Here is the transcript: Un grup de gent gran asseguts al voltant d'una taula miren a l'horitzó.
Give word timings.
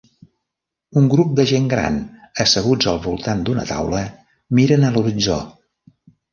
Un 1.01 1.09
grup 1.13 1.35
de 1.39 1.45
gent 1.51 1.67
gran 1.73 1.99
asseguts 2.45 2.89
al 2.93 2.99
voltant 3.05 3.45
d'una 3.51 3.69
taula 3.75 4.03
miren 4.63 4.89
a 4.91 4.95
l'horitzó. 4.99 5.41